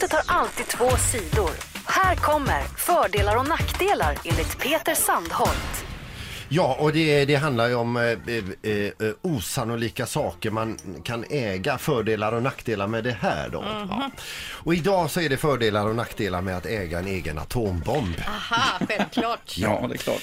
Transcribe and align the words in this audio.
Myntet 0.00 0.26
har 0.26 0.36
alltid 0.36 0.66
två 0.66 0.90
sidor. 0.96 1.50
Här 1.86 2.16
kommer 2.16 2.62
fördelar 2.62 3.36
och 3.36 3.48
nackdelar 3.48 4.18
enligt 4.24 4.58
Peter 4.58 4.94
Sandholt. 4.94 5.84
Ja, 6.48 6.76
och 6.80 6.92
det, 6.92 7.24
det 7.24 7.34
handlar 7.34 7.68
ju 7.68 7.74
om 7.74 7.96
eh, 7.96 8.02
eh, 8.02 8.72
eh, 8.72 9.14
osannolika 9.22 10.06
saker 10.06 10.50
man 10.50 10.78
kan 11.04 11.24
äga, 11.30 11.78
fördelar 11.78 12.32
och 12.32 12.42
nackdelar 12.42 12.86
med 12.86 13.04
det 13.04 13.16
här 13.20 13.48
då. 13.48 13.64
Ja. 13.88 14.10
Och 14.50 14.74
idag 14.74 15.10
så 15.10 15.20
är 15.20 15.28
det 15.28 15.36
fördelar 15.36 15.86
och 15.86 15.96
nackdelar 15.96 16.40
med 16.42 16.56
att 16.56 16.66
äga 16.66 16.98
en 16.98 17.06
egen 17.06 17.38
atombomb. 17.38 18.16
Aha, 18.28 18.86
självklart. 18.88 19.54
Ja, 19.56 19.86
det 19.88 19.94
är 19.94 19.98
klart. 19.98 20.22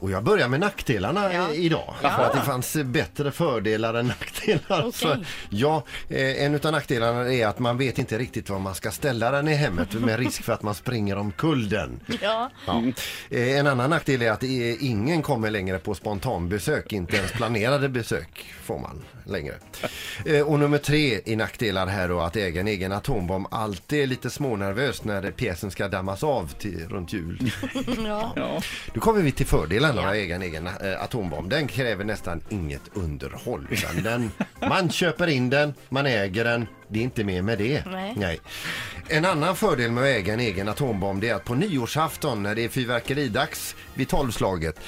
Och 0.00 0.10
jag 0.10 0.24
börjar 0.24 0.48
med 0.48 0.60
nackdelarna 0.60 1.32
Ja. 1.34 1.54
idag. 1.54 1.94
För 2.00 2.08
att 2.08 2.32
det 2.32 2.40
fanns 2.40 2.76
bättre 2.84 3.30
fördelar 3.32 3.94
än 3.94 4.06
nackdelar. 4.06 4.80
Okej. 4.80 4.92
Så, 4.92 5.16
ja, 5.50 5.82
eh, 6.08 6.42
en 6.44 6.54
av 6.54 6.72
nackdelarna 6.72 7.32
är 7.32 7.46
att 7.46 7.58
man 7.58 7.78
vet 7.78 7.98
inte 7.98 8.18
riktigt 8.18 8.50
var 8.50 8.58
man 8.58 8.74
ska 8.74 8.90
ställa 8.90 9.30
den 9.30 9.48
i 9.48 9.54
hemmet 9.54 9.92
med 9.94 10.18
risk 10.18 10.42
för 10.42 10.52
att 10.52 10.62
man 10.62 10.74
springer 10.74 11.18
omkull 11.18 11.68
den. 11.68 12.00
Ja. 12.22 12.50
Ja. 12.66 12.82
Eh, 13.30 13.58
En 13.58 13.66
annan 13.66 13.90
nackdel 13.90 14.22
är 14.22 14.30
att 14.30 14.42
eh, 14.42 14.84
ingen 14.84 15.22
kommer 15.22 15.50
längre 15.50 15.78
på 15.78 15.94
spontanbesök, 15.94 16.92
inte 16.92 17.16
ens 17.16 17.32
planerade 17.32 17.88
besök 17.88 18.54
får 18.62 18.78
man 18.78 19.04
längre. 19.26 19.54
Eh, 20.24 20.40
Och 20.42 20.58
nummer 20.58 20.78
tre 20.78 21.20
i 21.24 21.36
nackdelar 21.36 21.86
här 21.86 22.08
då 22.08 22.20
att 22.20 22.36
äga 22.36 22.60
en 22.60 22.68
egen 22.68 22.92
atombomb 22.92 23.46
alltid 23.50 24.02
är 24.02 24.06
lite 24.06 24.30
smånervös 24.30 25.04
när 25.04 25.30
pjäsen 25.30 25.70
ska 25.70 25.88
dammas 25.88 26.24
av 26.24 26.52
till, 26.58 26.86
runt 26.88 27.12
jul. 27.12 27.50
Ja. 28.06 28.32
Ja. 28.36 28.60
Då 28.94 29.00
kommer 29.00 29.22
vi 29.22 29.32
till 29.32 29.46
fördelen 29.68 29.98
att 29.98 30.14
äga 30.14 30.34
en 30.34 30.42
egen 30.42 30.66
eh, 30.66 31.02
atombomb. 31.02 31.50
Den 31.50 31.68
kräver 31.68 32.04
nästan 32.04 32.40
inget 32.48 32.82
underhåll. 32.94 33.66
Utan 33.70 34.02
den, 34.02 34.30
man 34.60 34.90
köper 34.90 35.26
in 35.26 35.50
den, 35.50 35.74
man 35.88 36.06
äger 36.06 36.44
den, 36.44 36.66
det 36.88 36.98
är 36.98 37.02
inte 37.02 37.24
mer 37.24 37.42
med 37.42 37.58
det. 37.58 37.82
Nej. 38.16 38.40
En 39.08 39.24
annan 39.24 39.56
fördel 39.56 39.90
med 39.90 40.02
att 40.02 40.08
äga 40.08 40.32
en 40.32 40.40
egen 40.40 40.68
atombomb 40.68 41.20
det 41.20 41.28
är 41.28 41.34
att 41.34 41.44
på 41.44 41.54
nyårsafton 41.54 42.42
när 42.42 42.54
det 42.54 42.64
är 42.64 42.68
fyrverkeridags 42.68 43.76
vid 43.94 44.08
tolvslaget 44.08 44.80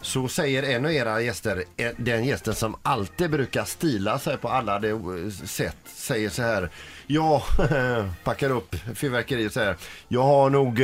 så 0.00 0.28
säger 0.28 0.62
en 0.62 0.84
av 0.84 0.92
era 0.92 1.20
gäster, 1.20 1.64
eh, 1.76 1.90
den 1.96 2.24
gästen 2.24 2.54
som 2.54 2.76
alltid 2.82 3.30
brukar 3.30 3.64
stila 3.64 4.18
sig 4.18 4.36
på 4.36 4.48
alla 4.48 4.78
de 4.78 4.88
eh, 5.26 5.46
sätt, 5.46 5.76
säger 5.84 6.30
så 6.30 6.42
här. 6.42 6.70
Jag 7.06 7.42
packar 8.24 8.50
upp 8.50 8.76
fyrverkeri 8.94 9.48
och 9.48 9.52
säger, 9.52 9.76
jag 10.08 10.22
har 10.22 10.50
nog 10.50 10.80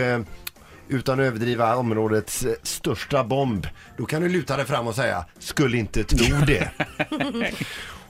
utan 0.88 1.20
att 1.20 1.26
överdriva 1.26 1.76
områdets 1.76 2.44
eh, 2.44 2.54
största 2.62 3.24
bomb. 3.24 3.66
Då 3.96 4.06
kan 4.06 4.22
du 4.22 4.28
luta 4.28 4.56
dig 4.56 4.66
fram 4.66 4.86
och 4.86 4.94
säga, 4.94 5.24
skulle 5.38 5.76
inte 5.78 6.04
tro 6.04 6.36
det. 6.46 6.70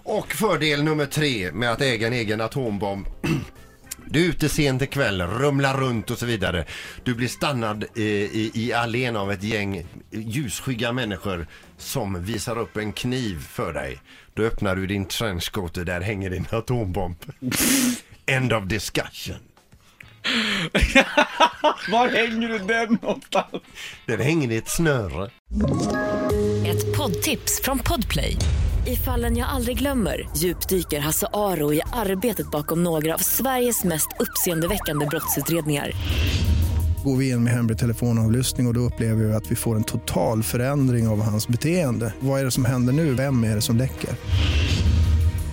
och 0.03 0.33
fördel 0.33 0.85
nummer 0.85 1.07
tre 1.07 1.53
med 1.53 1.73
att 1.73 1.81
äga 1.81 2.07
en 2.07 2.13
egen 2.13 2.41
atombomb 2.41 3.07
du 4.11 4.25
är 4.25 4.29
ute 4.29 4.49
sent 4.49 4.83
ikväll, 4.83 5.23
rumlar 5.23 5.77
runt 5.77 6.11
och 6.11 6.19
så 6.19 6.27
vidare. 6.27 6.65
Du 7.05 7.15
blir 7.15 7.29
stannad 7.29 7.85
eh, 7.97 8.03
i, 8.03 8.51
i 8.55 8.73
allén 8.73 9.17
av 9.17 9.33
ett 9.33 9.43
gäng 9.43 9.87
ljusskygga 10.11 10.93
människor 10.93 11.47
som 11.77 12.25
visar 12.25 12.59
upp 12.59 12.77
en 12.77 12.93
kniv 12.93 13.47
för 13.49 13.73
dig. 13.73 14.01
Då 14.35 14.43
öppnar 14.43 14.77
du 14.77 14.87
din 14.87 15.05
trenchcoat 15.05 15.77
och 15.77 15.85
där 15.85 16.01
hänger 16.01 16.31
din 16.31 16.47
atombomb. 16.51 17.17
End 18.27 18.53
of 18.53 18.65
discussion. 18.65 19.37
Var 21.93 22.09
hänger 22.09 22.49
du 22.49 22.59
den 22.59 22.99
någonstans? 23.03 23.63
Den 24.07 24.21
hänger 24.21 24.53
i 24.53 24.57
ett 24.57 24.69
snöre. 24.69 25.31
Ett 26.67 26.97
poddtips 26.97 27.61
från 27.63 27.79
Podplay. 27.79 28.37
I 28.87 28.97
fallen 28.97 29.37
jag 29.37 29.49
aldrig 29.49 29.79
glömmer 29.79 30.29
djupdyker 30.37 31.01
Hasse 31.01 31.27
Aro 31.33 31.73
i 31.73 31.81
arbetet 31.93 32.51
bakom 32.51 32.83
några 32.85 33.15
av 33.15 33.19
Sveriges 33.19 33.85
mest 33.85 34.09
uppseendeväckande 34.19 35.07
brottsutredningar. 35.07 35.93
Går 37.05 37.17
vi 37.17 37.31
in 37.31 37.45
med 37.45 37.53
hemlig 37.53 37.79
telefonavlyssning 37.79 38.67
och, 38.67 38.71
och 38.71 38.75
då 38.75 38.81
upplever 38.81 39.25
vi 39.25 39.35
att 39.35 39.51
vi 39.51 39.57
får 39.57 39.77
en 39.77 39.85
total 39.85 40.43
förändring 40.43 41.09
av 41.09 41.23
hans 41.23 41.49
beteende. 41.49 42.13
Vad 42.21 42.41
är 42.41 42.45
det 42.45 42.51
som 42.51 42.65
händer 42.65 42.93
nu? 42.93 43.15
Vem 43.15 43.45
är 43.45 43.55
det 43.55 43.63
som 43.63 43.77
läcker? 43.77 44.11